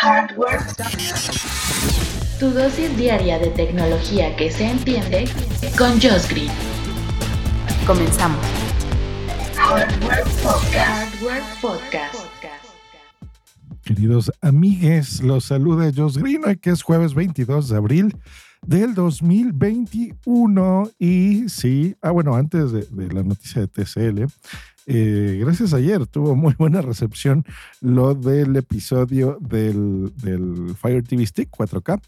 Hardware. 0.00 0.60
Tu 2.38 2.50
dosis 2.52 2.96
diaria 2.96 3.36
de 3.40 3.48
tecnología 3.48 4.36
que 4.36 4.48
se 4.48 4.70
entiende 4.70 5.24
con 5.76 5.90
Josh 6.00 6.28
Green. 6.28 6.52
Comenzamos. 7.84 8.38
Hardware 9.56 10.22
Podcast. 10.40 10.76
Hardware 10.76 11.42
Podcast. 11.60 12.14
Queridos 13.82 14.30
amigues, 14.40 15.20
los 15.20 15.46
saluda 15.46 15.90
Josh 15.92 16.16
Green, 16.16 16.44
hoy 16.46 16.56
que 16.58 16.70
es 16.70 16.82
jueves 16.84 17.14
22 17.14 17.68
de 17.68 17.76
abril 17.76 18.16
del 18.64 18.94
2021. 18.94 20.92
Y 21.00 21.48
sí, 21.48 21.96
ah, 22.02 22.12
bueno, 22.12 22.36
antes 22.36 22.70
de, 22.70 22.86
de 22.88 23.12
la 23.12 23.24
noticia 23.24 23.62
de 23.62 23.66
TCL, 23.66 24.26
eh, 24.90 25.36
gracias 25.40 25.74
ayer, 25.74 26.06
tuvo 26.06 26.34
muy 26.34 26.54
buena 26.58 26.80
recepción 26.80 27.44
lo 27.82 28.14
del 28.14 28.56
episodio 28.56 29.36
del, 29.40 30.12
Fire 30.80 31.02
TV 31.02 31.26
Stick 31.26 31.50
4K 31.50 32.00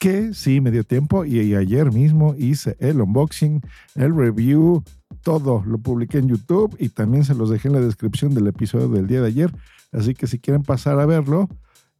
que 0.00 0.34
sí 0.34 0.60
me 0.60 0.72
dio 0.72 0.82
tiempo 0.82 1.24
y, 1.24 1.54
ayer 1.54 1.92
mismo 1.92 2.34
hice 2.36 2.76
el 2.80 3.00
unboxing, 3.00 3.62
el 3.94 4.16
review, 4.16 4.82
todo 5.22 5.62
lo 5.64 5.78
publiqué 5.78 6.18
en 6.18 6.28
YouTube 6.28 6.76
y 6.78 6.88
también 6.88 7.24
se 7.24 7.34
los 7.34 7.50
dejé 7.50 7.68
en 7.68 7.74
la 7.74 7.80
descripción 7.80 8.34
del 8.34 8.48
episodio 8.48 8.88
del 8.88 9.06
día 9.06 9.20
de 9.20 9.28
ayer. 9.28 9.52
Así 9.92 10.14
que 10.14 10.26
si 10.26 10.38
quieren 10.38 10.62
pasar 10.62 11.00
a 11.00 11.06
verlo, 11.06 11.48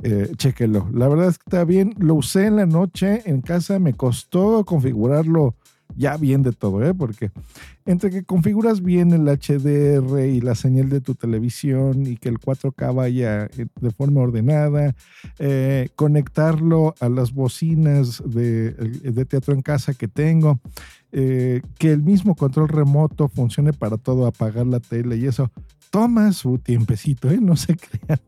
eh. 0.02 0.30
La 0.92 1.08
verdad 1.08 1.28
es 1.28 1.38
que 1.38 1.44
está 1.46 1.64
bien. 1.64 1.94
Lo 1.98 2.14
usé 2.14 2.46
en 2.46 2.56
la 2.56 2.66
noche 2.66 3.22
en 3.26 3.40
casa, 3.40 3.78
me 3.78 3.94
costó 3.94 4.64
configurarlo 4.64 5.56
ya 5.96 6.16
bien 6.16 6.42
de 6.42 6.52
todo, 6.52 6.84
¿eh? 6.84 6.94
porque 6.94 7.30
entre 7.86 8.10
que 8.10 8.22
configuras 8.22 8.82
bien 8.82 9.12
el 9.12 9.24
HDR 9.24 10.26
y 10.26 10.40
la 10.40 10.54
señal 10.54 10.90
de 10.90 11.00
tu 11.00 11.14
televisión 11.14 12.06
y 12.06 12.16
que 12.16 12.28
el 12.28 12.38
4K 12.38 12.94
vaya 12.94 13.44
eh, 13.46 13.66
de 13.80 13.90
forma 13.90 14.20
ordenada, 14.20 14.94
eh, 15.38 15.88
conectarlo 15.96 16.94
a 17.00 17.08
las 17.08 17.32
bocinas 17.32 18.22
de, 18.24 18.72
de, 18.72 19.24
teatro 19.24 19.54
en 19.54 19.62
casa 19.62 19.94
que 19.94 20.06
tengo, 20.06 20.60
eh, 21.12 21.62
que 21.78 21.92
el 21.92 22.02
mismo 22.02 22.34
control 22.34 22.68
remoto 22.68 23.28
funcione 23.28 23.72
para 23.72 23.96
todo, 23.96 24.26
apagar 24.26 24.66
la 24.66 24.80
tele 24.80 25.16
y 25.16 25.26
eso, 25.26 25.50
toma 25.90 26.32
su 26.32 26.58
tiempecito, 26.58 27.30
¿eh? 27.30 27.38
no 27.40 27.56
se 27.56 27.76
crean, 28.06 28.20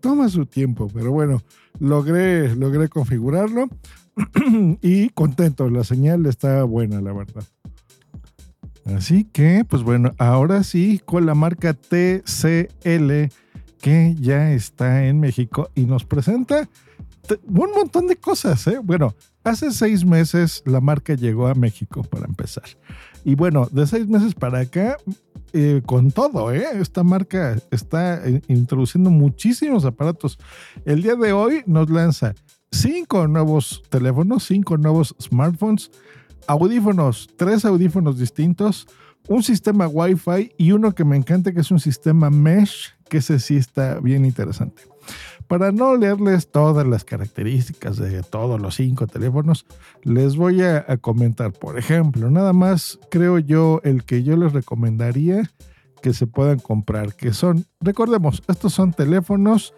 toma 0.00 0.28
su 0.28 0.46
tiempo, 0.46 0.88
pero 0.92 1.12
bueno, 1.12 1.42
logré, 1.78 2.54
logré 2.56 2.88
configurarlo. 2.88 3.68
y 4.80 5.08
contento, 5.10 5.68
la 5.70 5.82
señal 5.82 6.26
está 6.26 6.62
buena, 6.64 7.00
la 7.00 7.12
verdad. 7.12 7.44
Así 8.84 9.24
que, 9.24 9.64
pues 9.68 9.82
bueno, 9.82 10.12
ahora 10.18 10.62
sí, 10.62 11.00
con 11.04 11.26
la 11.26 11.34
marca 11.34 11.74
TCL, 11.74 13.30
que 13.80 14.14
ya 14.20 14.52
está 14.52 15.06
en 15.06 15.20
México 15.20 15.70
y 15.74 15.86
nos 15.86 16.04
presenta 16.04 16.68
un 17.46 17.70
montón 17.74 18.06
de 18.06 18.16
cosas. 18.16 18.66
¿eh? 18.66 18.78
Bueno, 18.82 19.14
hace 19.42 19.70
seis 19.70 20.04
meses 20.04 20.62
la 20.66 20.80
marca 20.80 21.14
llegó 21.14 21.46
a 21.46 21.54
México 21.54 22.02
para 22.02 22.26
empezar. 22.26 22.64
Y 23.24 23.34
bueno, 23.34 23.68
de 23.70 23.86
seis 23.86 24.06
meses 24.06 24.34
para 24.34 24.60
acá, 24.60 24.98
eh, 25.52 25.82
con 25.86 26.10
todo, 26.10 26.52
¿eh? 26.52 26.66
esta 26.74 27.02
marca 27.04 27.56
está 27.70 28.26
eh, 28.26 28.42
introduciendo 28.48 29.10
muchísimos 29.10 29.84
aparatos. 29.84 30.38
El 30.84 31.02
día 31.02 31.14
de 31.14 31.32
hoy 31.32 31.62
nos 31.66 31.88
lanza 31.88 32.34
cinco 32.70 33.28
nuevos 33.28 33.82
teléfonos, 33.88 34.44
cinco 34.44 34.76
nuevos 34.76 35.14
smartphones, 35.20 35.90
audífonos, 36.48 37.28
tres 37.36 37.64
audífonos 37.64 38.18
distintos, 38.18 38.86
un 39.28 39.42
sistema 39.42 39.86
Wi-Fi 39.86 40.52
y 40.58 40.72
uno 40.72 40.92
que 40.94 41.04
me 41.04 41.16
encanta 41.16 41.52
que 41.52 41.60
es 41.60 41.70
un 41.70 41.80
sistema 41.80 42.30
mesh, 42.30 42.92
que 43.08 43.18
ese 43.18 43.38
sí 43.38 43.56
está 43.56 44.00
bien 44.00 44.24
interesante. 44.24 44.82
Para 45.48 45.72
no 45.72 45.96
leerles 45.96 46.50
todas 46.50 46.86
las 46.86 47.04
características 47.04 47.98
de 47.98 48.22
todos 48.22 48.60
los 48.60 48.76
cinco 48.76 49.06
teléfonos, 49.06 49.66
les 50.02 50.36
voy 50.36 50.62
a, 50.62 50.84
comentar, 50.98 51.52
por 51.52 51.78
ejemplo, 51.78 52.30
nada 52.30 52.52
más 52.52 52.98
creo 53.10 53.38
yo 53.38 53.80
el 53.84 54.04
que 54.04 54.22
yo 54.22 54.36
les 54.36 54.52
recomendaría 54.52 55.50
que 56.02 56.12
se 56.12 56.26
puedan 56.26 56.58
comprar, 56.58 57.14
que 57.14 57.32
son, 57.32 57.66
recordemos, 57.80 58.42
estos 58.48 58.74
son 58.74 58.92
teléfonos 58.92 59.74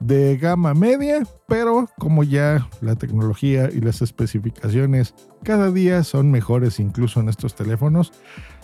de 0.00 0.36
gama 0.36 0.74
media, 0.74 1.24
pero 1.46 1.88
como 1.98 2.24
ya 2.24 2.68
la 2.80 2.96
tecnología 2.96 3.68
y 3.72 3.80
las 3.80 4.02
especificaciones 4.02 5.14
cada 5.42 5.70
día 5.70 6.04
son 6.04 6.30
mejores 6.30 6.80
incluso 6.80 7.20
en 7.20 7.28
estos 7.28 7.54
teléfonos, 7.54 8.12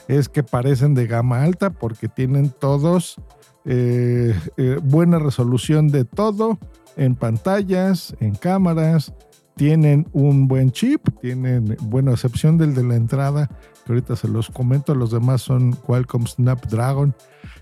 es 0.08 0.28
que 0.28 0.42
parecen 0.42 0.94
de 0.94 1.06
gama 1.06 1.42
alta 1.42 1.70
porque 1.70 2.08
tienen 2.08 2.50
todos 2.50 3.16
eh, 3.64 4.38
eh, 4.56 4.78
buena 4.82 5.18
resolución 5.18 5.88
de 5.88 6.04
todo 6.04 6.58
en 6.96 7.14
pantallas, 7.14 8.14
en 8.20 8.34
cámaras, 8.34 9.12
tienen 9.56 10.06
un 10.12 10.48
buen 10.48 10.72
chip, 10.72 11.06
tienen, 11.20 11.76
buena 11.82 12.10
excepción 12.12 12.56
del 12.58 12.74
de 12.74 12.82
la 12.84 12.96
entrada, 12.96 13.48
que 13.84 13.92
ahorita 13.92 14.16
se 14.16 14.26
los 14.28 14.48
comento, 14.50 14.94
los 14.94 15.10
demás 15.10 15.42
son 15.42 15.72
Qualcomm 15.72 16.26
Snapdragon, 16.26 17.14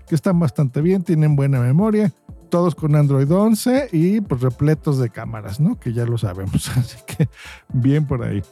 que 0.07 0.15
están 0.15 0.39
bastante 0.39 0.79
bien, 0.81 1.03
tienen 1.03 1.35
buena 1.35 1.59
memoria, 1.59 2.13
todos 2.49 2.73
con 2.75 2.95
Android 2.95 3.29
11 3.31 3.89
y 3.91 4.21
pues 4.21 4.39
repletos 4.41 4.99
de 4.99 5.09
cámaras, 5.09 5.59
¿no? 5.59 5.79
Que 5.79 5.91
ya 5.93 6.05
lo 6.05 6.19
sabemos, 6.19 6.69
así 6.77 6.97
que 7.05 7.27
bien 7.69 8.05
por 8.05 8.23
ahí. 8.23 8.43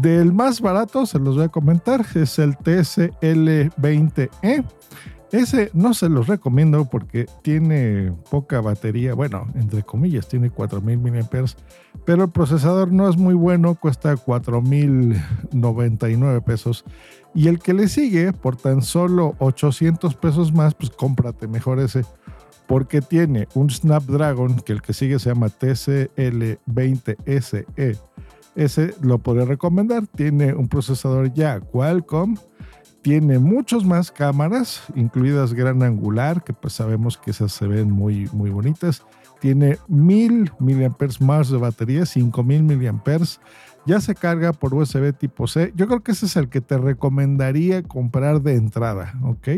Del 0.00 0.32
más 0.32 0.60
barato, 0.60 1.06
se 1.06 1.18
los 1.18 1.34
voy 1.36 1.46
a 1.46 1.48
comentar, 1.48 2.06
es 2.14 2.38
el 2.38 2.56
TSL20E. 2.56 4.64
Ese 5.32 5.70
no 5.74 5.92
se 5.94 6.08
los 6.08 6.26
recomiendo 6.26 6.86
porque 6.86 7.26
tiene 7.42 8.12
poca 8.30 8.60
batería, 8.60 9.14
bueno, 9.14 9.46
entre 9.54 9.84
comillas, 9.84 10.26
tiene 10.26 10.50
4000 10.50 10.98
mAh, 10.98 11.20
pero 12.04 12.24
el 12.24 12.30
procesador 12.30 12.90
no 12.90 13.08
es 13.08 13.16
muy 13.16 13.34
bueno, 13.34 13.76
cuesta 13.76 14.16
4099 14.16 16.40
pesos. 16.40 16.84
Y 17.32 17.46
el 17.46 17.60
que 17.60 17.74
le 17.74 17.86
sigue, 17.86 18.32
por 18.32 18.56
tan 18.56 18.82
solo 18.82 19.36
800 19.38 20.16
pesos 20.16 20.52
más, 20.52 20.74
pues 20.74 20.90
cómprate 20.90 21.46
mejor 21.46 21.78
ese 21.78 22.02
porque 22.70 23.00
tiene 23.00 23.48
un 23.54 23.68
Snapdragon 23.68 24.60
que 24.60 24.72
el 24.72 24.80
que 24.80 24.92
sigue 24.92 25.18
se 25.18 25.30
llama 25.30 25.48
TCL20SE. 25.48 27.98
Ese 28.54 28.94
lo 29.00 29.18
podría 29.18 29.44
recomendar. 29.44 30.06
Tiene 30.06 30.54
un 30.54 30.68
procesador 30.68 31.34
ya 31.34 31.58
Qualcomm. 31.58 32.36
Tiene 33.02 33.38
muchos 33.38 33.84
más 33.84 34.10
cámaras, 34.10 34.82
incluidas 34.94 35.54
gran 35.54 35.82
angular, 35.82 36.44
que 36.44 36.52
pues 36.52 36.74
sabemos 36.74 37.16
que 37.16 37.30
esas 37.30 37.52
se 37.52 37.66
ven 37.66 37.90
muy, 37.90 38.28
muy 38.32 38.50
bonitas. 38.50 39.02
Tiene 39.40 39.78
1000 39.88 40.52
mAh 40.58 40.96
más 41.20 41.48
de 41.48 41.56
batería, 41.56 42.04
5000 42.04 42.62
mAh. 42.62 43.24
Ya 43.86 44.00
se 44.00 44.14
carga 44.14 44.52
por 44.52 44.74
USB 44.74 45.14
tipo 45.16 45.46
C. 45.46 45.72
Yo 45.74 45.86
creo 45.86 46.00
que 46.00 46.12
ese 46.12 46.26
es 46.26 46.36
el 46.36 46.50
que 46.50 46.60
te 46.60 46.76
recomendaría 46.76 47.82
comprar 47.82 48.42
de 48.42 48.56
entrada, 48.56 49.14
¿ok? 49.22 49.48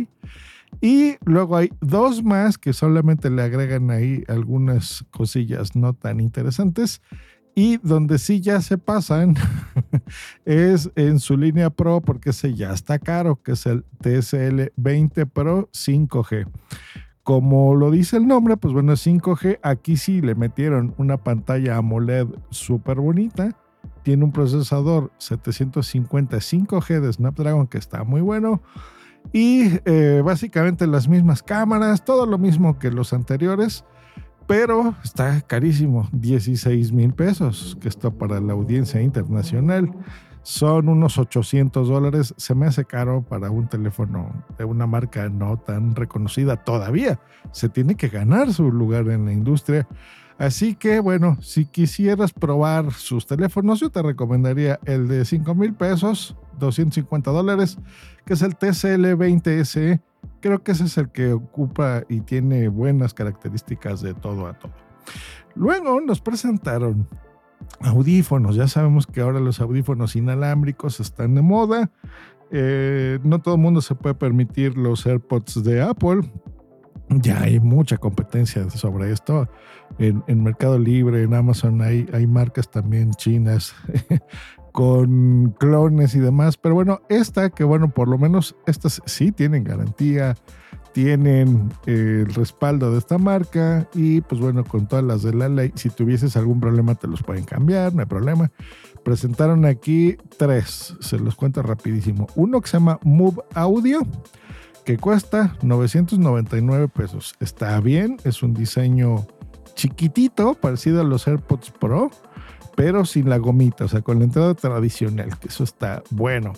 Y 0.81 1.17
luego 1.25 1.57
hay 1.57 1.71
dos 1.81 2.23
más 2.23 2.59
que 2.59 2.73
solamente 2.73 3.29
le 3.29 3.43
agregan 3.43 3.91
ahí 3.91 4.25
algunas 4.29 5.05
cosillas 5.11 5.77
no 5.77 5.93
tan 5.95 6.21
interesantes. 6.21 7.03
Y 7.55 7.77
donde 7.79 8.19
sí 8.19 8.41
ya 8.41 8.61
se 8.63 8.79
pasan 8.79 9.35
es 10.45 10.91
en 10.97 11.19
su 11.21 11.37
línea 11.37 11.71
Pro 11.71 12.01
porque 12.01 12.31
ese 12.31 12.55
ya 12.55 12.73
está 12.73 12.99
caro, 12.99 13.41
que 13.43 13.53
es 13.53 13.67
el 13.67 13.85
TSL 14.01 14.73
20 14.77 15.27
Pro 15.27 15.69
5G. 15.73 16.47
Como 17.23 17.75
lo 17.75 17.91
dice 17.91 18.17
el 18.17 18.27
nombre, 18.27 18.57
pues 18.57 18.73
bueno, 18.73 18.95
es 18.95 19.07
5G. 19.07 19.61
Aquí 19.63 19.97
sí 19.97 20.23
le 20.23 20.35
metieron 20.35 20.95
una 20.97 21.19
pantalla 21.19 21.77
AMOLED 21.77 22.27
súper 22.51 22.99
bonita. 22.99 23.57
Tiene 24.03 24.25
un 24.25 24.33
procesador 24.33 25.13
755G 25.19 27.01
de 27.01 27.13
Snapdragon 27.13 27.67
que 27.67 27.79
está 27.79 28.03
muy 28.03 28.21
bueno 28.21 28.63
y 29.33 29.79
eh, 29.85 30.23
básicamente 30.25 30.87
las 30.87 31.09
mismas 31.09 31.43
cámaras, 31.43 32.05
todo 32.05 32.27
lo 32.27 32.39
mismo 32.39 32.79
que 32.79 32.91
los 32.91 33.13
anteriores, 33.13 33.85
pero 34.47 34.95
está 35.03 35.41
carísimo, 35.43 36.09
16 36.13 36.93
mil 36.93 37.13
pesos, 37.13 37.77
que 37.81 37.89
esto 37.89 38.11
para 38.13 38.41
la 38.41 38.53
audiencia 38.53 39.01
internacional 39.01 39.93
son 40.43 40.89
unos 40.89 41.19
800 41.19 41.89
dólares. 41.89 42.35
Se 42.37 42.55
me 42.55 42.67
hace 42.67 42.85
caro 42.85 43.23
para 43.23 43.51
un 43.51 43.69
teléfono 43.69 44.45
de 44.59 44.65
una 44.65 44.87
marca 44.87 45.29
no 45.29 45.57
tan 45.57 45.95
reconocida 45.95 46.57
todavía. 46.57 47.21
Se 47.53 47.69
tiene 47.69 47.95
que 47.95 48.09
ganar 48.09 48.53
su 48.53 48.71
lugar 48.71 49.09
en 49.09 49.25
la 49.25 49.33
industria. 49.33 49.87
Así 50.39 50.75
que 50.75 50.99
bueno, 50.99 51.39
si 51.41 51.67
quisieras 51.67 52.33
probar 52.33 52.93
sus 52.93 53.27
teléfonos, 53.27 53.81
yo 53.81 53.91
te 53.91 54.03
recomendaría 54.03 54.81
el 54.85 55.07
de 55.07 55.25
5 55.25 55.55
mil 55.55 55.75
pesos, 55.75 56.37
250 56.59 57.31
dólares, 57.31 57.79
que 58.27 58.35
es 58.35 58.43
el 58.43 58.57
TCL20SE. 58.57 60.01
Creo 60.43 60.63
que 60.65 60.73
ese 60.73 60.85
es 60.85 60.99
el 60.99 61.09
que 61.11 61.33
ocupa 61.33 62.03
y 62.09 62.21
tiene 62.21 62.67
buenas 62.67 63.15
características 63.15 64.03
de 64.03 64.13
todo 64.13 64.49
a 64.49 64.59
todo. 64.59 64.73
Luego 65.55 66.01
nos 66.01 66.21
presentaron 66.21 67.07
audífonos. 67.81 68.57
Ya 68.57 68.67
sabemos 68.67 69.07
que 69.07 69.21
ahora 69.21 69.39
los 69.39 69.61
audífonos 69.61 70.17
inalámbricos 70.17 70.99
están 70.99 71.37
de 71.37 71.43
moda. 71.43 71.91
Eh, 72.51 73.21
no 73.23 73.41
todo 73.41 73.55
el 73.55 73.61
mundo 73.61 73.81
se 73.81 73.95
puede 73.95 74.17
permitir 74.17 74.77
los 74.77 75.07
AirPods 75.07 75.63
de 75.63 75.81
Apple. 75.81 76.21
ya 77.09 77.43
hay 77.43 77.61
mucha 77.61 77.97
competencia 77.97 78.69
sobre 78.71 79.13
esto. 79.13 79.49
En, 79.99 80.43
Mercado 80.43 80.77
Libre, 80.77 81.23
en 81.23 81.35
Amazon 81.35 81.83
hay, 81.83 82.09
hay 82.13 82.27
marcas 82.27 82.69
también 82.69 83.13
chinas 83.13 83.75
con 84.73 85.55
clones 85.59 86.15
y 86.15 86.19
demás. 86.19 86.57
Pero 86.57 86.75
bueno, 86.75 87.01
esta 87.09 87.51
que 87.51 87.65
bueno, 87.65 87.91
por 87.91 88.09
lo 88.09 88.19
menos 88.19 88.57
estas 88.67 89.03
sí 89.07 89.31
tienen 89.31 89.65
garantía, 89.65 90.35
tienen 90.93 91.73
eh, 91.87 92.25
el 92.27 92.35
respaldo 92.35 92.91
de 92.93 92.99
esta 92.99 93.19
marca 93.19 93.89
y 93.95 94.21
pues 94.23 94.41
bueno, 94.41 94.65
con 94.65 94.89
todas 94.89 95.05
las 95.05 95.23
de 95.23 95.35
la 95.35 95.49
ley, 95.49 95.73
si 95.75 95.91
tuvieses 95.91 96.37
algún 96.37 96.61
problema 96.61 96.95
te 96.95 97.07
los 97.07 97.23
pueden 97.23 97.45
cambiar, 97.45 97.95
no 97.95 98.01
hay 98.01 98.07
problema. 98.07 98.51
Presentaron 99.05 99.65
aquí 99.65 100.17
tres, 100.39 100.97
se 101.01 101.19
los 101.19 101.35
cuento 101.35 101.63
rapidísimo. 101.63 102.27
Uno 102.35 102.61
que 102.61 102.69
se 102.69 102.79
llama 102.79 102.99
Move 103.03 103.43
Audio 103.55 104.07
que 104.85 104.99
cuesta 104.99 105.57
999 105.63 106.89
pesos. 106.89 107.35
Está 107.41 107.79
bien, 107.81 108.17
es 108.25 108.43
un 108.43 108.55
diseño 108.55 109.27
chiquitito, 109.75 110.55
parecido 110.55 111.01
a 111.01 111.05
los 111.05 111.27
AirPods 111.27 111.71
Pro, 111.71 112.11
pero 112.75 113.05
sin 113.05 113.29
la 113.29 113.39
gomita, 113.39 113.85
o 113.85 113.89
sea, 113.89 114.01
con 114.03 114.19
la 114.19 114.25
entrada 114.25 114.55
tradicional, 114.55 115.39
que 115.39 115.49
eso 115.49 115.65
está 115.65 116.03
bueno. 116.11 116.53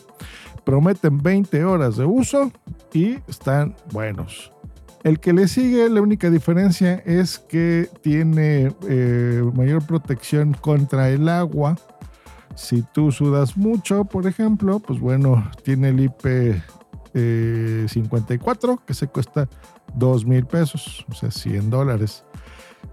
Prometen 0.65 1.23
20 1.23 1.65
horas 1.65 1.97
de 1.97 2.05
uso 2.05 2.51
y 2.93 3.19
están 3.29 3.75
buenos. 3.93 4.53
El 5.03 5.21
que 5.21 5.35
le 5.35 5.49
sigue, 5.49 5.91
la 5.91 6.01
única 6.01 6.31
diferencia 6.31 6.95
es 7.05 7.39
que 7.39 7.91
tiene 8.01 8.75
eh, 8.89 9.43
mayor 9.55 9.87
protección 9.87 10.55
contra 10.55 11.11
el 11.11 11.29
agua. 11.29 11.77
Si 12.55 12.83
tú 12.83 13.13
sudas 13.13 13.57
mucho, 13.57 14.05
por 14.07 14.27
ejemplo, 14.27 14.81
pues 14.81 14.99
bueno, 14.99 15.51
tiene 15.63 15.91
el 15.91 16.01
IP 16.01 16.57
54 17.87 18.73
eh, 18.73 18.77
que 18.87 18.95
se 18.95 19.07
cuesta 19.09 19.47
2 19.95 20.25
mil 20.25 20.47
pesos, 20.47 21.05
o 21.11 21.15
sea, 21.15 21.31
100 21.31 21.69
dólares. 21.69 22.25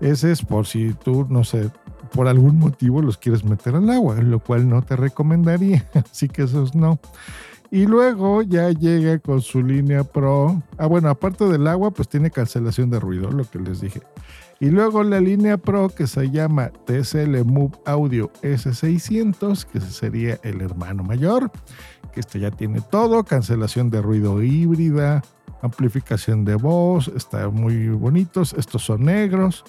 Ese 0.02 0.34
es 0.34 0.44
por 0.44 0.68
si 0.68 0.94
tú, 0.94 1.28
no 1.30 1.46
sé, 1.46 1.70
por 2.13 2.28
algún 2.28 2.60
motivo 2.60 3.02
los 3.02 3.18
quieres 3.18 3.44
meter 3.44 3.75
al 3.75 3.90
agua, 3.90 4.16
lo 4.22 4.40
cual 4.40 4.68
no 4.68 4.81
te 4.81 4.96
recomendaría, 4.96 5.86
así 6.12 6.28
que 6.28 6.44
esos 6.44 6.75
no. 6.75 7.00
Y 7.74 7.86
luego 7.86 8.42
ya 8.42 8.69
llega 8.72 9.18
con 9.19 9.42
su 9.42 9.63
línea 9.63 10.04
Pro. 10.04 10.62
Ah, 10.78 10.88
bueno, 10.88 11.08
aparte 11.08 11.46
del 11.46 11.68
agua, 11.68 11.92
pues 11.92 12.10
tiene 12.10 12.30
cancelación 12.30 12.90
de 12.90 13.00
ruido, 13.00 13.31
lo 13.31 13.50
que 13.50 13.60
les 13.60 13.80
dije. 13.80 14.02
Y 14.60 14.69
luego 14.69 15.04
la 15.04 15.22
línea 15.22 15.58
Pro 15.58 15.88
que 15.88 16.06
se 16.06 16.30
llama 16.30 16.72
TSL 16.86 17.46
Move 17.46 17.78
Audio 17.86 18.30
S600, 18.42 19.63
que 19.66 19.80
sería 19.80 20.38
el 20.44 20.60
hermano 20.62 21.04
mayor 21.04 21.50
que 22.12 22.19
este 22.19 22.40
ya 22.40 22.52
tiene 22.52 22.81
todo, 22.81 23.24
cancelación 23.24 23.90
de 23.90 24.02
ruido 24.02 24.42
híbrida, 24.42 25.24
amplificación 25.62 26.46
de 26.46 26.56
voz, 26.56 27.08
está 27.16 27.50
muy 27.50 27.90
bonitos, 27.90 28.54
estos 28.54 28.84
son 28.84 29.06
negros, 29.06 29.63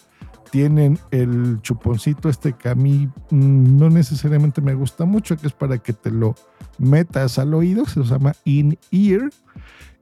tienen 0.52 1.00
el 1.10 1.60
chuponcito 1.62 2.28
este 2.28 2.52
que 2.52 2.68
a 2.68 2.74
mí 2.74 3.08
mm, 3.30 3.78
no 3.78 3.88
necesariamente 3.88 4.60
me 4.60 4.74
gusta 4.74 5.06
mucho, 5.06 5.38
que 5.38 5.46
es 5.46 5.54
para 5.54 5.78
que 5.78 5.94
te 5.94 6.10
lo 6.10 6.34
metas 6.76 7.38
al 7.38 7.54
oído, 7.54 7.86
se 7.86 8.04
llama 8.04 8.34
in-ear 8.44 9.30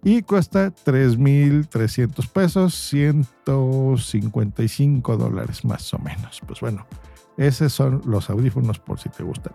y 0.02 0.23
cuesta 0.23 0.75
3.300 0.75 2.29
pesos, 2.29 2.75
155 2.75 5.17
dólares 5.17 5.64
más 5.64 5.94
o 5.94 6.00
menos. 6.00 6.41
Pues 6.44 6.58
bueno, 6.61 6.85
esos 7.37 7.73
son 7.73 8.02
los 8.05 8.29
audífonos 8.29 8.81
por 8.81 8.99
si 8.99 9.08
te 9.08 9.23
gustan. 9.23 9.52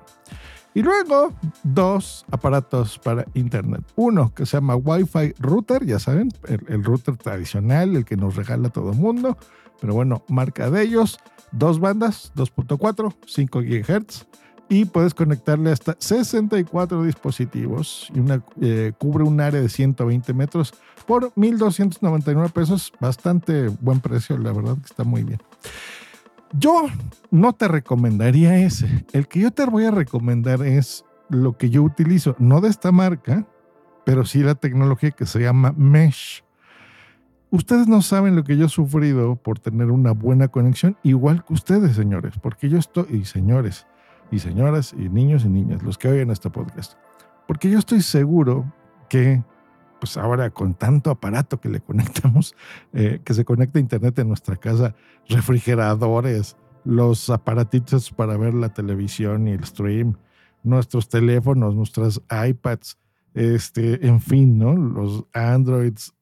Y 0.76 0.82
luego 0.82 1.34
dos 1.64 2.26
aparatos 2.30 3.00
para 3.00 3.26
Internet. 3.34 3.82
Uno 3.96 4.34
que 4.36 4.46
se 4.46 4.58
llama 4.58 4.76
Wi-Fi 4.76 5.36
Router, 5.40 5.86
ya 5.86 6.00
saben, 6.00 6.30
el, 6.48 6.84
router 6.84 7.16
tradicional, 7.16 7.96
el 7.96 8.04
que 8.04 8.18
nos 8.18 8.36
regala 8.36 8.68
todo 8.68 8.92
el 8.92 8.98
mundo. 8.98 9.38
Pero 9.80 9.94
bueno, 9.94 10.26
marca 10.28 10.70
de 10.70 10.84
ellos. 10.84 11.18
Dos 11.54 11.80
bandas, 11.80 12.34
2.4, 12.36 13.16
5 13.26 13.62
GHz. 13.62 14.28
Y 14.68 14.84
puedes 14.84 15.14
conectarle 15.14 15.72
hasta 15.72 15.96
64 15.98 17.04
dispositivos. 17.04 18.12
Y 18.14 18.20
una, 18.20 18.44
eh, 18.60 18.92
cubre 18.98 19.24
un 19.24 19.40
área 19.40 19.62
de 19.62 19.70
120 19.70 20.34
metros 20.34 20.74
por 21.08 21.32
1.299 21.36 22.52
pesos. 22.52 22.92
Bastante 23.00 23.70
buen 23.80 24.02
precio, 24.02 24.38
la 24.38 24.52
verdad 24.52 24.76
que 24.76 24.88
está 24.88 25.06
muy 25.06 25.24
bien. 25.24 25.40
Yo 26.54 26.88
no 27.32 27.54
te 27.54 27.68
recomendaría 27.68 28.58
ese. 28.60 29.06
El 29.14 29.28
que 29.28 29.40
yo 29.40 29.52
te 29.52 29.66
voy 29.66 29.86
a 29.86 29.92
recomendar 29.92 30.62
es 30.62 31.06
lo 31.30 31.58
que 31.58 31.70
yo 31.70 31.84
utilizo, 31.84 32.36
no 32.40 32.62
de 32.62 32.70
esta 32.70 32.92
marca, 32.92 33.46
pero 34.06 34.26
sí 34.26 34.44
la 34.44 34.56
tecnología 34.56 35.12
que 35.12 35.26
se 35.26 35.40
llama 35.40 35.74
Mesh. 35.76 36.44
Ustedes 37.50 37.88
no 37.88 38.02
saben 38.02 38.36
lo 38.36 38.44
que 38.44 38.58
yo 38.58 38.66
he 38.66 38.70
sufrido 38.70 39.36
por 39.36 39.60
tener 39.60 39.92
una 39.92 40.12
buena 40.12 40.48
conexión, 40.48 40.98
igual 41.04 41.44
que 41.46 41.54
ustedes, 41.54 41.96
señores, 41.96 42.34
porque 42.42 42.70
yo 42.70 42.78
estoy, 42.78 43.06
y 43.10 43.26
señores, 43.26 43.88
y 44.32 44.40
señoras, 44.40 44.94
y 44.94 45.10
niños 45.10 45.46
y 45.46 45.50
niñas, 45.50 45.82
los 45.84 45.98
que 45.98 46.10
oyen 46.10 46.32
este 46.32 46.50
podcast, 46.50 46.94
porque 47.48 47.70
yo 47.70 47.80
estoy 47.80 48.02
seguro 48.02 48.72
que 49.10 49.44
pues 50.06 50.18
ahora 50.18 50.52
con 50.52 50.76
tanto 50.76 51.10
aparato 51.10 51.60
que 51.60 51.68
le 51.68 51.80
conectamos, 51.82 52.54
eh, 52.94 53.22
que 53.24 53.34
se 53.34 53.44
conecta 53.44 53.80
a 53.80 53.82
internet 53.82 54.20
en 54.20 54.28
nuestra 54.28 54.56
casa, 54.56 54.94
refrigeradores, 55.28 56.58
los 56.84 57.32
aparatitos 57.32 58.12
para 58.12 58.38
ver 58.38 58.54
la 58.54 58.72
televisión 58.72 59.48
y 59.48 59.54
el 59.54 59.64
stream, 59.64 60.16
nuestros 60.62 61.10
teléfonos, 61.10 61.74
nuestras 61.74 62.22
iPads, 62.30 63.00
este, 63.34 64.06
en 64.06 64.22
fin, 64.22 64.60
¿no? 64.60 64.76
Los 64.76 65.26
Androids, 65.34 66.14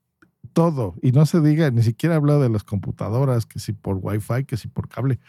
todo. 0.53 0.95
Y 1.01 1.12
no 1.12 1.25
se 1.25 1.41
diga, 1.41 1.69
ni 1.69 1.83
siquiera 1.83 2.15
habla 2.15 2.38
de 2.38 2.47
las 2.47 2.63
computadoras, 2.63 3.45
que 3.45 3.59
si 3.59 3.74
por 3.74 4.00
Wi-Fi, 4.01 4.45
que 4.45 4.56
si 4.56 4.69
por 4.69 4.88
cable. 4.88 5.19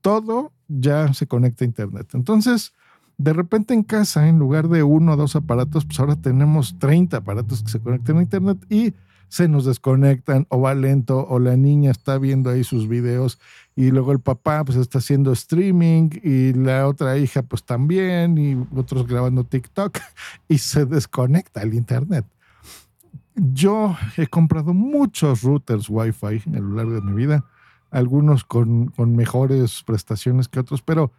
Todo 0.00 0.54
ya 0.68 1.12
se 1.12 1.26
conecta 1.26 1.64
a 1.64 1.68
Internet. 1.68 2.14
Entonces, 2.14 2.72
de 3.20 3.34
repente 3.34 3.74
en 3.74 3.82
casa, 3.82 4.28
en 4.28 4.38
lugar 4.38 4.68
de 4.68 4.82
uno 4.82 5.12
o 5.12 5.16
dos 5.16 5.36
aparatos, 5.36 5.84
pues 5.84 6.00
ahora 6.00 6.16
tenemos 6.16 6.78
30 6.78 7.18
aparatos 7.18 7.62
que 7.62 7.68
se 7.68 7.78
conectan 7.78 8.16
a 8.16 8.22
Internet 8.22 8.64
y 8.70 8.94
se 9.28 9.46
nos 9.46 9.66
desconectan 9.66 10.46
o 10.48 10.62
va 10.62 10.74
lento 10.74 11.26
o 11.28 11.38
la 11.38 11.54
niña 11.54 11.90
está 11.90 12.16
viendo 12.16 12.48
ahí 12.48 12.64
sus 12.64 12.88
videos 12.88 13.38
y 13.76 13.90
luego 13.90 14.12
el 14.12 14.20
papá 14.20 14.64
pues 14.64 14.78
está 14.78 15.00
haciendo 15.00 15.32
streaming 15.32 16.08
y 16.22 16.54
la 16.54 16.88
otra 16.88 17.18
hija 17.18 17.42
pues 17.42 17.62
también 17.62 18.38
y 18.38 18.56
otros 18.74 19.06
grabando 19.06 19.44
TikTok 19.44 19.98
y 20.48 20.56
se 20.56 20.86
desconecta 20.86 21.60
el 21.60 21.74
Internet. 21.74 22.24
Yo 23.34 23.98
he 24.16 24.28
comprado 24.28 24.72
muchos 24.72 25.42
routers 25.42 25.90
Wi-Fi 25.90 26.42
a 26.56 26.58
lo 26.58 26.74
largo 26.74 26.92
de 26.92 27.02
mi 27.02 27.12
vida, 27.12 27.44
algunos 27.90 28.44
con, 28.44 28.86
con 28.86 29.14
mejores 29.14 29.82
prestaciones 29.82 30.48
que 30.48 30.60
otros, 30.60 30.80
pero 30.80 31.12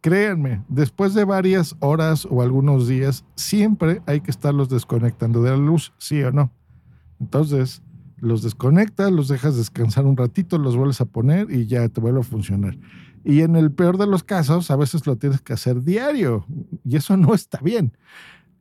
Créanme, 0.00 0.62
después 0.68 1.14
de 1.14 1.24
varias 1.24 1.74
horas 1.80 2.26
o 2.30 2.42
algunos 2.42 2.86
días, 2.86 3.24
siempre 3.34 4.00
hay 4.06 4.20
que 4.20 4.30
estarlos 4.30 4.68
desconectando 4.68 5.42
de 5.42 5.50
la 5.50 5.56
luz, 5.56 5.92
sí 5.98 6.22
o 6.22 6.30
no. 6.30 6.52
Entonces, 7.18 7.82
los 8.20 8.42
desconectas, 8.42 9.10
los 9.10 9.28
dejas 9.28 9.56
descansar 9.56 10.06
un 10.06 10.16
ratito, 10.16 10.58
los 10.58 10.76
vuelves 10.76 11.00
a 11.00 11.06
poner 11.06 11.50
y 11.50 11.66
ya 11.66 11.88
te 11.88 12.00
vuelve 12.00 12.20
a 12.20 12.24
funcionar. 12.24 12.78
Y 13.24 13.42
en 13.42 13.56
el 13.56 13.72
peor 13.72 13.98
de 13.98 14.06
los 14.06 14.22
casos, 14.22 14.70
a 14.70 14.76
veces 14.76 15.06
lo 15.06 15.16
tienes 15.16 15.40
que 15.40 15.52
hacer 15.52 15.82
diario 15.82 16.46
y 16.84 16.96
eso 16.96 17.16
no 17.16 17.34
está 17.34 17.58
bien. 17.60 17.96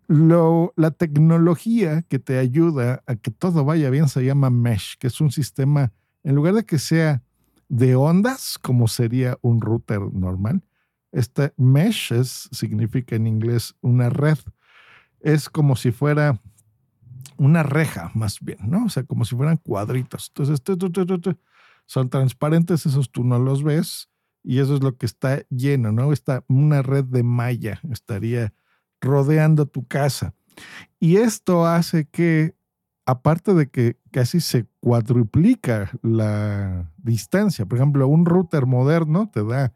Lo, 0.07 0.73
la 0.75 0.91
tecnología 0.91 2.01
que 2.03 2.17
te 2.17 2.39
ayuda 2.39 3.03
a 3.07 3.15
que 3.15 3.29
todo 3.29 3.65
vaya 3.65 3.89
bien 3.89 4.07
se 4.07 4.23
llama 4.23 4.49
Mesh, 4.49 4.97
que 4.97 5.07
es 5.07 5.19
un 5.21 5.31
sistema, 5.31 5.91
en 6.23 6.35
lugar 6.35 6.53
de 6.53 6.65
que 6.65 6.79
sea 6.79 7.23
de 7.69 7.95
ondas, 7.95 8.57
como 8.61 8.87
sería 8.87 9.37
un 9.41 9.59
router 9.59 9.99
normal, 10.13 10.63
este 11.17 11.51
mesh 11.57 12.13
significa 12.51 13.15
en 13.15 13.25
inglés 13.25 13.75
una 13.81 14.09
red. 14.09 14.37
Es 15.19 15.49
como 15.49 15.75
si 15.75 15.91
fuera 15.91 16.39
una 17.37 17.63
reja, 17.63 18.11
más 18.13 18.39
bien, 18.39 18.59
¿no? 18.69 18.85
O 18.85 18.89
sea, 18.89 19.03
como 19.03 19.25
si 19.25 19.35
fueran 19.35 19.57
cuadritos. 19.57 20.31
Entonces, 20.35 20.61
son 21.87 22.09
transparentes, 22.09 22.85
esos 22.85 23.11
tú 23.11 23.23
no 23.23 23.39
los 23.39 23.63
ves 23.63 24.09
y 24.43 24.59
eso 24.59 24.75
es 24.75 24.83
lo 24.83 24.95
que 24.95 25.07
está 25.07 25.41
lleno, 25.49 25.91
¿no? 25.91 26.13
Está 26.13 26.43
una 26.47 26.83
red 26.83 27.05
de 27.05 27.23
malla, 27.23 27.81
estaría 27.91 28.53
rodeando 29.01 29.65
tu 29.65 29.87
casa. 29.87 30.35
Y 30.99 31.17
esto 31.17 31.65
hace 31.65 32.07
que, 32.07 32.55
aparte 33.05 33.55
de 33.55 33.69
que 33.69 33.97
casi 34.11 34.39
se 34.39 34.67
cuadruplica 34.79 35.91
la 36.03 36.91
distancia, 36.97 37.65
por 37.65 37.79
ejemplo, 37.79 38.07
un 38.07 38.25
router 38.25 38.67
moderno 38.67 39.31
te 39.33 39.43
da 39.43 39.73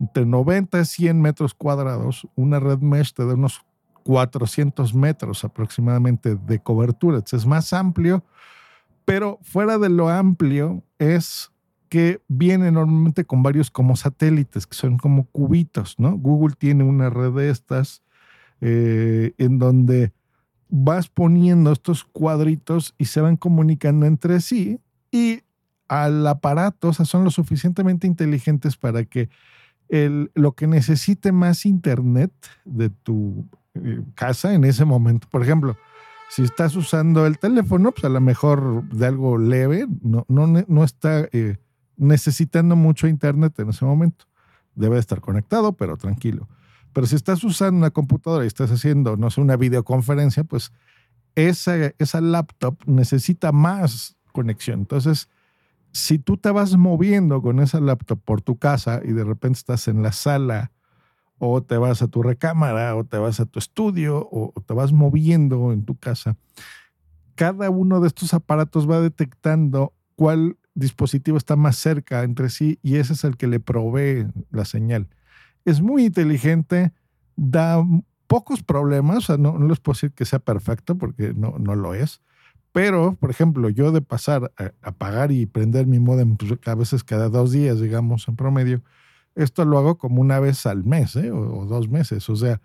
entre 0.00 0.24
90 0.24 0.80
y 0.80 0.84
100 0.84 1.20
metros 1.20 1.54
cuadrados, 1.54 2.26
una 2.34 2.58
red 2.58 2.78
mesh 2.78 3.12
te 3.12 3.24
da 3.24 3.34
unos 3.34 3.62
400 4.02 4.94
metros 4.94 5.44
aproximadamente 5.44 6.34
de 6.34 6.58
cobertura. 6.58 7.22
Es 7.30 7.46
más 7.46 7.72
amplio, 7.72 8.24
pero 9.04 9.38
fuera 9.42 9.78
de 9.78 9.90
lo 9.90 10.08
amplio 10.08 10.82
es 10.98 11.50
que 11.90 12.22
viene 12.28 12.70
normalmente 12.70 13.24
con 13.24 13.42
varios 13.42 13.70
como 13.70 13.96
satélites, 13.96 14.66
que 14.66 14.76
son 14.76 14.96
como 14.96 15.26
cubitos, 15.26 15.98
¿no? 15.98 16.16
Google 16.16 16.54
tiene 16.56 16.84
una 16.84 17.10
red 17.10 17.32
de 17.32 17.50
estas 17.50 18.02
eh, 18.60 19.34
en 19.38 19.58
donde 19.58 20.12
vas 20.68 21.08
poniendo 21.08 21.72
estos 21.72 22.04
cuadritos 22.04 22.94
y 22.96 23.06
se 23.06 23.20
van 23.20 23.36
comunicando 23.36 24.06
entre 24.06 24.40
sí 24.40 24.78
y 25.10 25.42
al 25.88 26.24
aparato, 26.26 26.88
o 26.88 26.92
sea, 26.92 27.04
son 27.04 27.24
lo 27.24 27.30
suficientemente 27.30 28.06
inteligentes 28.06 28.76
para 28.76 29.04
que 29.04 29.28
el, 29.90 30.30
lo 30.34 30.52
que 30.52 30.66
necesite 30.66 31.32
más 31.32 31.66
internet 31.66 32.32
de 32.64 32.90
tu 32.90 33.46
eh, 33.74 34.02
casa 34.14 34.54
en 34.54 34.64
ese 34.64 34.84
momento, 34.84 35.28
por 35.30 35.42
ejemplo, 35.42 35.76
si 36.30 36.42
estás 36.42 36.76
usando 36.76 37.26
el 37.26 37.38
teléfono, 37.40 37.90
pues 37.90 38.04
a 38.04 38.08
lo 38.08 38.20
mejor 38.20 38.88
de 38.90 39.06
algo 39.06 39.36
leve, 39.36 39.86
no, 40.00 40.24
no, 40.28 40.46
no 40.46 40.84
está 40.84 41.28
eh, 41.32 41.56
necesitando 41.96 42.76
mucho 42.76 43.08
internet 43.08 43.58
en 43.58 43.70
ese 43.70 43.84
momento. 43.84 44.26
Debe 44.76 45.00
estar 45.00 45.20
conectado, 45.20 45.72
pero 45.72 45.96
tranquilo. 45.96 46.48
Pero 46.92 47.08
si 47.08 47.16
estás 47.16 47.42
usando 47.42 47.78
una 47.78 47.90
computadora 47.90 48.44
y 48.44 48.46
estás 48.46 48.70
haciendo, 48.70 49.16
no 49.16 49.28
sé, 49.30 49.40
una 49.40 49.56
videoconferencia, 49.56 50.44
pues 50.44 50.72
esa, 51.34 51.74
esa 51.98 52.20
laptop 52.20 52.76
necesita 52.86 53.50
más 53.50 54.16
conexión. 54.32 54.80
Entonces, 54.80 55.28
si 55.92 56.18
tú 56.18 56.36
te 56.36 56.50
vas 56.50 56.76
moviendo 56.76 57.42
con 57.42 57.60
esa 57.60 57.80
laptop 57.80 58.20
por 58.22 58.42
tu 58.42 58.58
casa 58.58 59.00
y 59.04 59.12
de 59.12 59.24
repente 59.24 59.58
estás 59.58 59.88
en 59.88 60.02
la 60.02 60.12
sala 60.12 60.72
o 61.38 61.62
te 61.62 61.76
vas 61.78 62.02
a 62.02 62.08
tu 62.08 62.22
recámara 62.22 62.94
o 62.96 63.04
te 63.04 63.18
vas 63.18 63.40
a 63.40 63.46
tu 63.46 63.58
estudio 63.58 64.28
o 64.30 64.52
te 64.66 64.74
vas 64.74 64.92
moviendo 64.92 65.72
en 65.72 65.84
tu 65.84 65.96
casa, 65.96 66.36
cada 67.34 67.70
uno 67.70 68.00
de 68.00 68.08
estos 68.08 68.34
aparatos 68.34 68.88
va 68.88 69.00
detectando 69.00 69.94
cuál 70.14 70.58
dispositivo 70.74 71.38
está 71.38 71.56
más 71.56 71.76
cerca 71.76 72.22
entre 72.22 72.50
sí 72.50 72.78
y 72.82 72.96
ese 72.96 73.14
es 73.14 73.24
el 73.24 73.38
que 73.38 73.46
le 73.46 73.60
provee 73.60 74.26
la 74.50 74.66
señal. 74.66 75.08
Es 75.64 75.80
muy 75.80 76.04
inteligente, 76.04 76.92
da 77.36 77.82
pocos 78.26 78.62
problemas, 78.62 79.16
o 79.16 79.20
sea, 79.22 79.36
no, 79.38 79.58
no 79.58 79.68
les 79.68 79.80
puedo 79.80 79.94
decir 79.94 80.12
que 80.12 80.26
sea 80.26 80.38
perfecto 80.38 80.98
porque 80.98 81.32
no, 81.34 81.56
no 81.58 81.74
lo 81.74 81.94
es, 81.94 82.20
pero, 82.72 83.16
por 83.18 83.30
ejemplo, 83.30 83.68
yo 83.68 83.90
de 83.90 84.00
pasar 84.00 84.52
a 84.56 84.72
apagar 84.82 85.32
y 85.32 85.46
prender 85.46 85.86
mi 85.86 85.98
modem 85.98 86.36
pues, 86.36 86.52
a 86.66 86.74
veces 86.74 87.02
cada 87.02 87.28
dos 87.28 87.50
días, 87.52 87.80
digamos, 87.80 88.28
en 88.28 88.36
promedio, 88.36 88.82
esto 89.34 89.64
lo 89.64 89.78
hago 89.78 89.98
como 89.98 90.20
una 90.20 90.38
vez 90.40 90.66
al 90.66 90.84
mes 90.84 91.16
¿eh? 91.16 91.30
o, 91.32 91.66
dos 91.66 91.88
meses. 91.88 92.28
O 92.28 92.36
sea, 92.36 92.60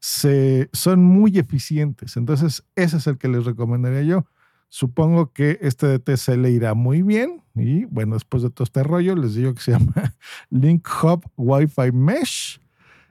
se, 0.00 0.68
son 0.72 1.04
muy 1.04 1.38
eficientes. 1.38 2.16
Entonces, 2.16 2.64
ese 2.74 2.96
es 2.96 3.06
el 3.06 3.18
que 3.18 3.28
les 3.28 3.44
recomendaría 3.44 4.02
yo. 4.02 4.26
Supongo 4.68 5.32
que 5.32 5.58
este 5.60 5.86
de 5.86 5.98
TCL 6.00 6.46
irá 6.46 6.74
muy 6.74 7.02
bien. 7.02 7.42
Y 7.54 7.84
bueno, 7.84 8.14
después 8.14 8.42
de 8.42 8.50
todo 8.50 8.64
este 8.64 8.82
rollo, 8.82 9.14
les 9.14 9.34
digo 9.34 9.54
que 9.54 9.60
se 9.60 9.70
llama 9.78 10.14
Link 10.50 10.86
Hub 11.02 11.24
Wi-Fi 11.36 11.92
Mesh. 11.92 12.60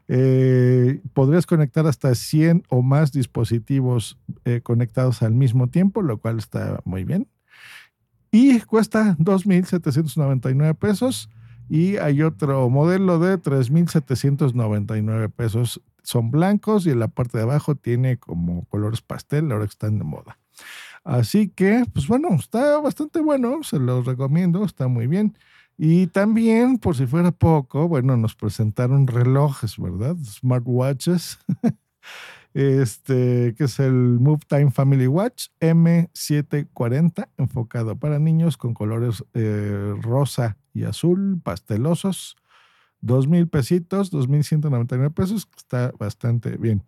Eh, 0.07 1.01
podrías 1.13 1.45
conectar 1.45 1.87
hasta 1.87 2.13
100 2.13 2.63
o 2.69 2.81
más 2.81 3.11
dispositivos 3.11 4.17
eh, 4.45 4.61
conectados 4.61 5.21
al 5.21 5.33
mismo 5.33 5.67
tiempo, 5.67 6.01
lo 6.01 6.17
cual 6.17 6.37
está 6.37 6.81
muy 6.85 7.03
bien. 7.03 7.27
Y 8.31 8.59
cuesta 8.61 9.15
2.799 9.19 10.75
pesos. 10.75 11.29
Y 11.69 11.97
hay 11.97 12.21
otro 12.21 12.69
modelo 12.69 13.19
de 13.19 13.37
3.799 13.39 15.31
pesos. 15.31 15.81
Son 16.03 16.31
blancos 16.31 16.85
y 16.85 16.89
en 16.89 16.99
la 16.99 17.07
parte 17.07 17.37
de 17.37 17.43
abajo 17.43 17.75
tiene 17.75 18.17
como 18.17 18.65
colores 18.65 19.01
pastel, 19.01 19.51
ahora 19.51 19.65
que 19.65 19.71
están 19.71 19.97
de 19.97 20.03
moda. 20.03 20.37
Así 21.03 21.49
que, 21.49 21.85
pues 21.93 22.07
bueno, 22.07 22.29
está 22.35 22.79
bastante 22.79 23.19
bueno, 23.19 23.63
se 23.63 23.79
los 23.79 24.05
recomiendo, 24.05 24.63
está 24.65 24.87
muy 24.87 25.07
bien. 25.07 25.37
Y 25.77 26.07
también, 26.07 26.77
por 26.77 26.95
si 26.95 27.05
fuera 27.07 27.31
poco, 27.31 27.87
bueno, 27.87 28.15
nos 28.17 28.35
presentaron 28.35 29.07
relojes, 29.07 29.77
¿verdad? 29.77 30.15
Smartwatches. 30.23 31.39
este, 32.53 33.55
que 33.57 33.63
es 33.63 33.79
el 33.79 33.93
Move 33.93 34.41
Time 34.47 34.71
Family 34.71 35.07
Watch 35.07 35.47
M740, 35.59 37.29
enfocado 37.37 37.97
para 37.97 38.19
niños 38.19 38.57
con 38.57 38.73
colores 38.73 39.23
eh, 39.33 39.95
rosa 40.01 40.57
y 40.73 40.83
azul, 40.83 41.39
pastelosos. 41.43 42.35
Dos 43.01 43.27
mil 43.27 43.49
pesitos, 43.49 44.11
dos 44.11 44.29
mil 44.29 44.43
ciento 44.45 44.69
noventa 44.69 44.95
nueve 44.95 45.13
pesos, 45.13 45.47
está 45.57 45.91
bastante 45.99 46.57
bien. 46.57 46.83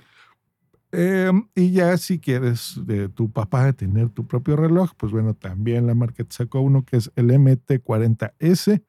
Em, 0.97 1.49
y 1.55 1.71
ya 1.71 1.97
si 1.97 2.19
quieres 2.19 2.79
de 2.85 3.09
tu 3.09 3.29
papá 3.29 3.73
tener 3.73 4.07
tu 4.07 4.25
propio 4.25 4.55
reloj, 4.55 4.91
pues 4.95 5.11
bueno, 5.11 5.33
también 5.33 5.87
la 5.87 5.93
marca 5.93 6.23
te 6.23 6.33
sacó 6.33 6.61
uno 6.61 6.85
que 6.85 6.95
es 6.95 7.11
el 7.17 7.31
MT40S, 7.31 8.81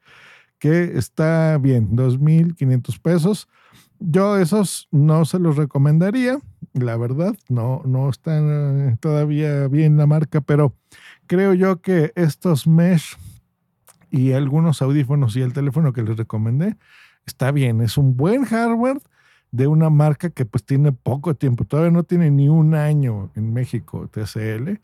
que 0.61 0.97
está 0.97 1.59
bien, 1.59 1.97
2.500 1.97 3.01
pesos. 3.01 3.49
Yo 3.99 4.39
esos 4.39 4.87
no 4.93 5.25
se 5.25 5.41
los 5.41 5.57
recomendaría, 5.57 6.39
la 6.75 6.97
verdad, 6.97 7.35
no, 7.49 7.83
no 7.85 8.09
están 8.09 8.91
eh, 8.91 8.97
todavía 9.01 9.67
bien 9.67 9.97
la 9.97 10.07
marca, 10.07 10.41
pero 10.41 10.77
creo 11.27 11.55
yo 11.55 11.81
que 11.81 12.13
estos 12.15 12.69
mesh 12.69 13.17
y 14.13 14.31
algunos 14.31 14.81
audífonos 14.81 15.35
y 15.35 15.43
el 15.43 15.53
teléfono 15.53 15.93
que 15.93 16.03
les 16.03 16.17
recomendé, 16.17 16.77
está 17.27 17.51
bien, 17.51 17.81
es 17.81 17.99
un 17.99 18.17
buen 18.17 18.45
hardware 18.45 19.01
de 19.53 19.67
una 19.67 19.91
marca 19.91 20.31
que 20.31 20.45
pues 20.45 20.65
tiene 20.65 20.93
poco 20.93 21.35
tiempo, 21.35 21.65
todavía 21.65 21.91
no 21.91 22.03
tiene 22.03 22.31
ni 22.31 22.49
un 22.49 22.75
año 22.75 23.31
en 23.35 23.53
México, 23.53 24.09
TCL, 24.09 24.81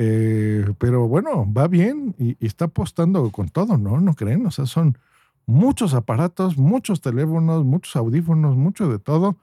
eh, 0.00 0.64
pero 0.78 1.08
bueno, 1.08 1.52
va 1.52 1.66
bien 1.66 2.14
y, 2.18 2.36
está 2.44 2.66
apostando 2.66 3.30
con 3.30 3.48
todo, 3.48 3.76
¿no? 3.76 4.00
¿No 4.00 4.14
creen? 4.14 4.46
O 4.46 4.50
sea, 4.50 4.66
son 4.66 4.96
muchos 5.44 5.92
aparatos, 5.92 6.56
muchos 6.56 7.00
teléfonos, 7.00 7.64
muchos 7.64 7.96
audífonos, 7.96 8.56
mucho 8.56 8.88
de 8.88 9.00
todo. 9.00 9.38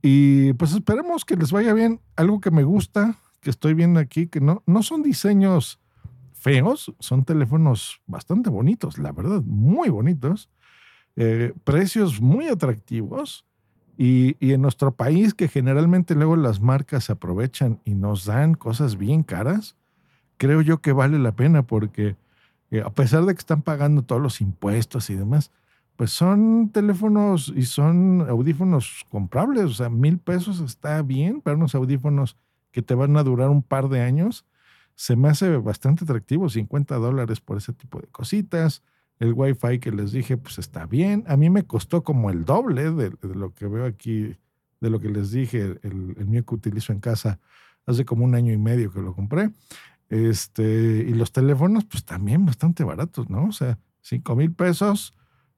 Y 0.00 0.52
pues 0.52 0.72
esperemos 0.72 1.24
que 1.24 1.34
les 1.34 1.50
vaya 1.50 1.74
bien. 1.74 2.00
Algo 2.14 2.40
que 2.40 2.52
me 2.52 2.62
gusta, 2.62 3.16
que 3.40 3.50
estoy 3.50 3.74
viendo 3.74 3.98
aquí, 3.98 4.28
que 4.28 4.40
no, 4.40 4.62
no 4.66 4.84
son 4.84 5.02
diseños 5.02 5.80
feos, 6.32 6.94
son 7.00 7.24
teléfonos 7.24 8.00
bastante 8.06 8.50
bonitos, 8.50 8.98
la 8.98 9.10
verdad, 9.10 9.42
muy 9.42 9.88
bonitos. 9.88 10.48
Eh, 11.16 11.52
precios 11.64 12.20
muy 12.20 12.46
atractivos 12.46 13.47
y, 14.00 14.36
en 14.52 14.62
nuestro 14.62 14.92
país, 14.92 15.34
que 15.34 15.48
generalmente 15.48 16.14
luego 16.14 16.36
las 16.36 16.60
marcas 16.60 17.10
aprovechan 17.10 17.80
y 17.84 17.94
nos 17.94 18.24
dan 18.24 18.54
cosas 18.54 18.96
bien 18.96 19.24
caras, 19.24 19.76
creo 20.36 20.62
yo 20.62 20.80
que 20.80 20.92
vale 20.92 21.18
la 21.18 21.32
pena 21.32 21.64
porque 21.64 22.16
eh, 22.70 22.80
a 22.80 22.90
pesar 22.90 23.24
de 23.24 23.34
que 23.34 23.40
están 23.40 23.62
pagando 23.62 24.02
todos 24.02 24.22
los 24.22 24.40
impuestos 24.40 25.10
y 25.10 25.16
demás, 25.16 25.50
pues 25.96 26.12
son 26.12 26.70
teléfonos 26.70 27.52
y 27.56 27.64
son 27.64 28.24
audífonos 28.28 29.04
comprables. 29.10 29.64
O 29.64 29.74
sea, 29.74 29.88
mil 29.88 30.18
pesos 30.18 30.60
está 30.60 31.02
bien 31.02 31.40
para 31.40 31.56
unos 31.56 31.74
audífonos 31.74 32.36
que 32.70 32.82
te 32.82 32.94
van 32.94 33.16
a 33.16 33.24
durar 33.24 33.50
un 33.50 33.62
par 33.62 33.88
de 33.88 34.00
años. 34.00 34.46
Se 34.94 35.16
me 35.16 35.28
hace 35.28 35.56
bastante 35.56 36.04
atractivo, 36.04 36.48
50 36.48 36.94
dólares 36.94 37.40
por 37.40 37.56
ese 37.56 37.72
tipo 37.72 38.00
de 38.00 38.06
cositas. 38.06 38.84
El 39.18 39.32
Wi-Fi 39.32 39.80
que 39.80 39.90
les 39.90 40.12
dije, 40.12 40.36
pues 40.36 40.58
está 40.58 40.86
bien. 40.86 41.24
A 41.26 41.36
mí 41.36 41.50
me 41.50 41.64
costó 41.64 42.04
como 42.04 42.30
el 42.30 42.44
doble 42.44 42.90
de, 42.92 43.12
lo 43.22 43.52
que 43.54 43.66
veo 43.66 43.84
aquí, 43.84 44.36
de 44.80 44.90
lo 44.90 45.00
que 45.00 45.08
les 45.08 45.32
dije, 45.32 45.78
el, 45.82 46.26
mío 46.26 46.44
que 46.44 46.54
utilizo 46.54 46.92
en 46.92 47.00
casa 47.00 47.40
hace 47.86 48.04
como 48.04 48.24
un 48.24 48.34
año 48.34 48.52
y 48.52 48.58
medio 48.58 48.92
que 48.92 49.00
lo 49.00 49.14
compré. 49.14 49.50
Este, 50.08 51.06
y 51.08 51.14
los 51.14 51.32
teléfonos, 51.32 51.84
pues 51.84 52.04
también 52.04 52.46
bastante 52.46 52.84
baratos, 52.84 53.28
¿no? 53.28 53.46
O 53.46 53.52
sea, 53.52 53.78
5 54.02 54.36
mil 54.36 54.52
pesos 54.52 55.12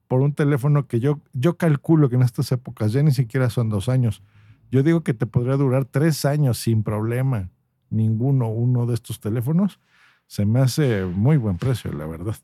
por 0.07 0.21
un 0.21 0.33
teléfono 0.33 0.87
que 0.87 0.99
yo, 0.99 1.21
yo 1.33 1.57
calculo 1.57 2.09
que 2.09 2.15
en 2.15 2.23
estas 2.23 2.51
épocas 2.51 2.91
ya 2.91 3.01
ni 3.03 3.11
siquiera 3.11 3.49
son 3.49 3.69
dos 3.69 3.87
años. 3.87 4.23
Yo 4.71 4.83
digo 4.83 5.03
que 5.03 5.13
te 5.13 5.25
podría 5.25 5.55
durar 5.55 5.85
tres 5.85 6.25
años 6.25 6.57
sin 6.57 6.83
problema. 6.83 7.49
Ninguno, 7.89 8.49
uno 8.49 8.85
de 8.85 8.93
estos 8.93 9.19
teléfonos. 9.19 9.79
Se 10.27 10.45
me 10.45 10.61
hace 10.61 11.05
muy 11.05 11.37
buen 11.37 11.57
precio, 11.57 11.91
la 11.93 12.05
verdad. 12.07 12.35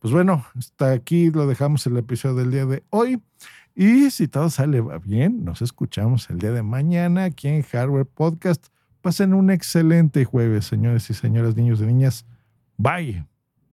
Pues 0.00 0.12
bueno, 0.14 0.44
hasta 0.56 0.92
aquí 0.92 1.30
lo 1.30 1.46
dejamos 1.46 1.86
el 1.86 1.96
episodio 1.98 2.36
del 2.36 2.50
día 2.50 2.66
de 2.66 2.82
hoy. 2.90 3.22
Y 3.74 4.10
si 4.10 4.28
todo 4.28 4.50
sale 4.50 4.82
bien, 5.04 5.44
nos 5.44 5.62
escuchamos 5.62 6.28
el 6.30 6.38
día 6.38 6.52
de 6.52 6.62
mañana 6.62 7.24
aquí 7.24 7.48
en 7.48 7.62
Hardware 7.62 8.06
Podcast. 8.06 8.66
Pasen 9.02 9.34
un 9.34 9.50
excelente 9.50 10.24
jueves, 10.24 10.64
señores 10.64 11.08
y 11.10 11.14
señoras, 11.14 11.54
niños 11.54 11.80
y 11.80 11.86
niñas. 11.86 12.26
Bye. 12.76 13.29